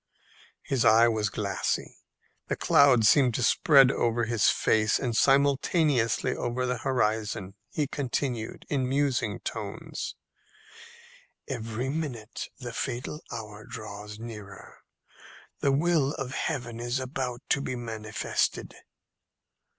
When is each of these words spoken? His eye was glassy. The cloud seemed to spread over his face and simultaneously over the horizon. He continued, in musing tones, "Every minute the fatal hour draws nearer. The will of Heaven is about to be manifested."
His 0.63 0.83
eye 0.83 1.07
was 1.07 1.29
glassy. 1.29 1.95
The 2.47 2.55
cloud 2.55 3.05
seemed 3.05 3.35
to 3.35 3.43
spread 3.43 3.91
over 3.91 4.25
his 4.25 4.49
face 4.49 4.97
and 4.97 5.15
simultaneously 5.15 6.35
over 6.35 6.65
the 6.65 6.79
horizon. 6.79 7.53
He 7.69 7.85
continued, 7.85 8.65
in 8.67 8.89
musing 8.89 9.41
tones, 9.41 10.15
"Every 11.47 11.89
minute 11.89 12.47
the 12.57 12.73
fatal 12.73 13.21
hour 13.31 13.63
draws 13.63 14.17
nearer. 14.17 14.79
The 15.59 15.71
will 15.71 16.13
of 16.15 16.31
Heaven 16.33 16.79
is 16.79 16.99
about 16.99 17.43
to 17.49 17.61
be 17.61 17.75
manifested." 17.75 18.73